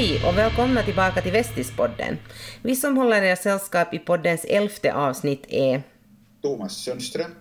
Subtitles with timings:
[0.00, 2.18] Hej och välkomna tillbaka till Västispodden.
[2.62, 5.82] Vi som håller er sällskap i poddens elfte avsnitt är
[6.42, 7.34] Thomas Sundström.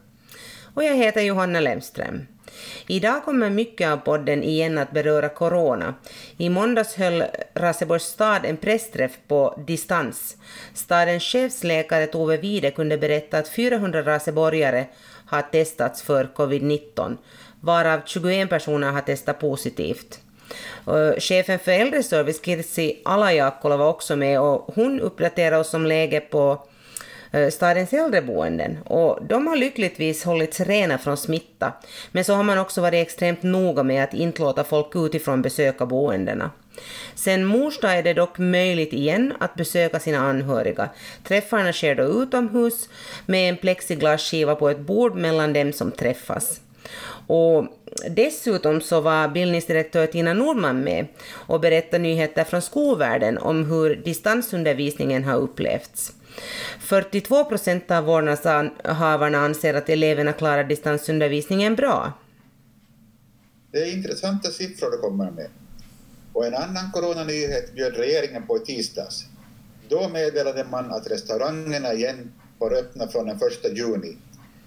[0.73, 2.27] och jag heter Johanna Lemström.
[2.87, 5.93] Idag kommer mycket av podden igen att beröra corona.
[6.37, 10.37] I måndags höll Raseborgs stad en pressträff på distans.
[10.73, 14.85] Stadens chefsläkare Tove Wide kunde berätta att 400 raseborgare
[15.25, 17.17] har testats för covid-19,
[17.61, 20.19] varav 21 personer har testat positivt.
[20.85, 26.29] Och chefen för äldreservice Kirsi Alajakkola var också med och hon uppdaterade oss om läget
[26.29, 26.63] på
[27.31, 31.73] eh, stadens äldreboenden och de har lyckligtvis hållits rena från smitta.
[32.11, 35.85] Men så har man också varit extremt noga med att inte låta folk utifrån besöka
[35.85, 36.51] boendena.
[37.15, 40.89] Sen mors dag är det dock möjligt igen att besöka sina anhöriga.
[41.23, 42.89] Träffarna sker då utomhus
[43.25, 46.61] med en plexiglasskiva på ett bord mellan dem som träffas.
[47.27, 47.67] Och
[48.09, 55.23] dessutom så var bildningsdirektör Tina Nordman med och berättade nyheter från skolvärlden om hur distansundervisningen
[55.23, 56.13] har upplevts.
[56.79, 62.13] 42 procent av vårdnadshavarna anser att eleverna klarar distansundervisningen bra.
[63.71, 65.47] Det är intressanta siffror du kommer med.
[66.33, 69.25] Och en annan coronanyhet bjöd regeringen på i tisdags.
[69.89, 74.17] Då meddelade man att restaurangerna igen får öppna från den 1 juni,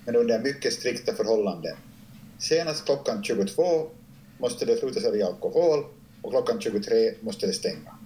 [0.05, 1.77] men under mycket strikta förhållanden.
[2.43, 3.63] Senast klockan 22
[4.39, 5.85] måste det sluta sälja alkohol
[6.23, 7.97] och klockan 23 måste det stänga.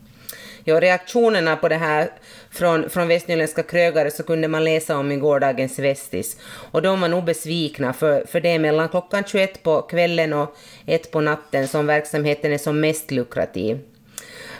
[0.65, 2.13] Ja, reaktionerna på det här
[2.51, 6.37] från, från västnyländska krögare så kunde man läsa om i gårdagens Vestis.
[6.71, 10.57] Och de var nog besvikna för, för det är mellan klockan 21 på kvällen och
[10.87, 13.79] 1 på natten som verksamheten är som mest lukrativ.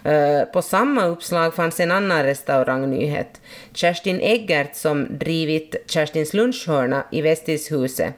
[0.07, 3.41] Eh, på samma uppslag fanns en annan restaurangnyhet.
[3.75, 8.15] Kerstin Eggert som drivit Kerstins lunchhörna i Västishuset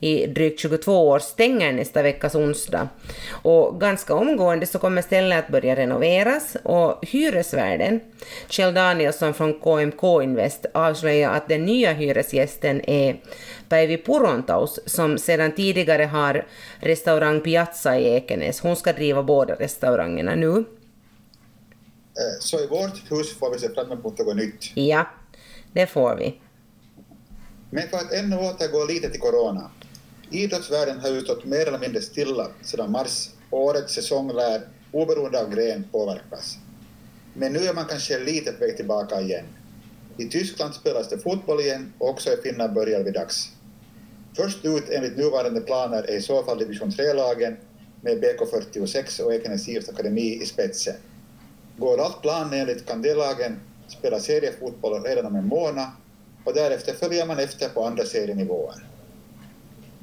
[0.00, 2.88] i drygt 22 år stänger nästa veckas onsdag.
[3.30, 8.00] Och ganska omgående så kommer stället att börja renoveras och hyresvärden,
[8.48, 13.16] Kjell Danielsson från KMK Invest, avslöjar att den nya hyresgästen är
[13.68, 16.46] Päivi Purontaus som sedan tidigare har
[16.80, 18.60] restaurang Piazza i Ekenäs.
[18.60, 20.64] Hon ska driva båda restaurangerna nu.
[22.18, 24.76] Eh, Så i vårt hus får vi se fram emot något nytt.
[24.76, 25.06] Ja,
[25.72, 26.40] det får vi.
[27.70, 29.70] Men för att ännu återgå lite till corona.
[30.30, 33.28] Idrottsvärlden har ju stått mer eller mindre stilla sedan mars.
[33.50, 34.62] Årets säsong lär,
[34.92, 36.58] oberoende av gren, påverkas.
[37.34, 39.44] Men nu är man kanske lite på väg tillbaka igen.
[40.18, 43.48] I Tyskland spelas det fotboll igen och också i Finland börjar vi dags.
[44.36, 47.56] Först ut enligt nuvarande planer är i så fall division 3-lagen
[48.02, 50.94] med BK46 och Ekenäs IFs Akademi i spetsen.
[51.80, 55.88] Går allt planenligt kan de lagen spela seriefotboll redan om en månad
[56.44, 58.86] och därefter följer man efter på andra serienivåer.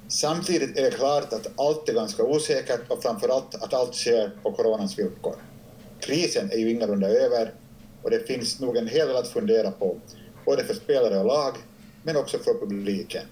[0.08, 4.52] Samtidigt är det klart att allt är ganska osäkert och framförallt att allt sker på
[4.52, 5.36] coronans villkor.
[6.00, 7.54] Krisen är ju ingalunda över
[8.04, 9.98] och det finns nog en hel del att fundera på,
[10.46, 11.56] både för spelare och lag,
[12.04, 13.24] men också för publiken.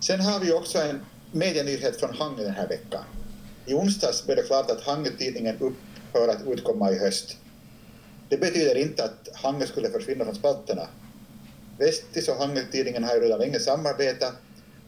[0.00, 1.00] Sen har vi ju också en
[1.32, 3.04] medienyhet från Hangö den här veckan.
[3.66, 5.56] I onsdags blev det klart att Hangö-tidningen
[6.12, 7.36] upphör att utkomma i höst.
[8.28, 10.88] Det betyder inte att Hangö skulle försvinna från spalterna.
[11.78, 14.34] Vestis och Hangö-tidningen har ju redan länge samarbetat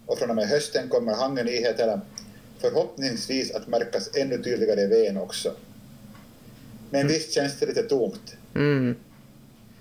[0.06, 2.00] och från och med hösten kommer Hangö-nyheterna
[2.58, 5.52] förhoppningsvis att märkas ännu tydligare i VN också.
[6.90, 8.36] Men visst känns det lite tomt.
[8.54, 8.96] Mm.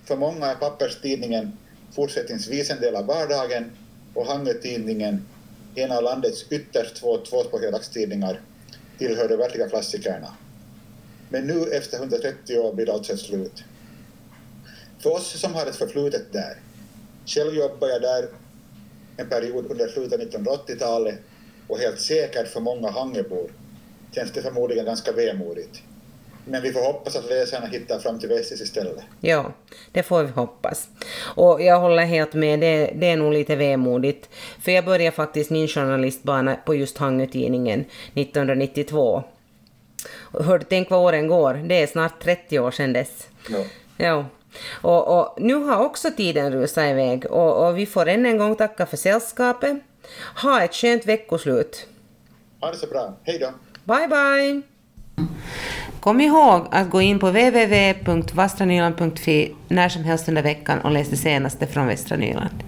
[0.05, 1.57] För många är papperstidningen
[1.95, 3.71] fortsättningsvis en del av vardagen
[4.13, 5.25] och Hangö-tidningen,
[5.75, 8.41] en av landets ytterst två tvåspråkiga dagstidningar,
[8.97, 10.33] tillhör de verkliga klassikerna.
[11.33, 13.63] Men nu efter 130 år blir det alltså ett slut.
[14.99, 16.57] För oss som har ett förflutet där,
[17.25, 18.27] själv jobbade jag där
[19.17, 21.15] en period under slutet av 1980-talet
[21.67, 23.51] och helt säkert för många Hangöbor
[24.11, 25.81] känns det förmodligen ganska vemodigt.
[26.45, 29.03] Men vi får hoppas att läsarna hittar fram till Vestis istället.
[29.21, 29.53] Ja,
[29.91, 30.87] det får vi hoppas.
[31.35, 34.29] Och jag håller helt med, det, det är nog lite vemodigt.
[34.61, 39.23] För jag började faktiskt min journalistbana på just Hangötidningen 1992.
[40.39, 43.27] Hör, tänk vad åren går, det är snart 30 år sedan dess.
[43.49, 43.63] Ja.
[43.97, 44.25] Ja.
[44.81, 48.55] Och, och nu har också tiden rusat iväg och, och vi får än en gång
[48.55, 49.77] tacka för sällskapet.
[50.41, 51.87] Ha ett skönt veckoslut.
[52.59, 53.13] Ha det så bra.
[53.23, 53.49] Hej då!
[53.83, 54.61] Bye bye!
[55.99, 61.17] Kom ihåg att gå in på www.vastranyland.fi när som helst under veckan och läs det
[61.17, 62.63] senaste från Västra Nyland.